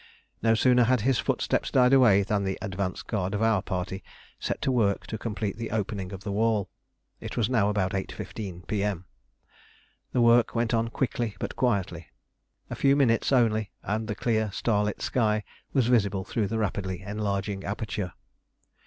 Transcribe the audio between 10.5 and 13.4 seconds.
went on quickly but quietly. A few minutes